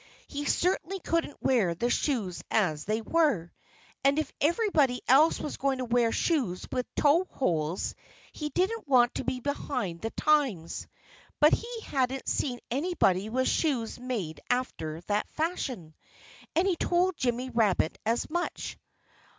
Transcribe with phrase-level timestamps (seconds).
[0.27, 3.51] He certainly couldn't wear the shoes as they were.
[4.03, 7.93] And if everybody else was going to wear shoes with toe holes,
[8.31, 10.87] he didn't want to be behind the times.
[11.39, 15.93] But he hadn't seen anybody with shoes made after that fashion.
[16.55, 18.79] And he told Jimmy Rabbit as much.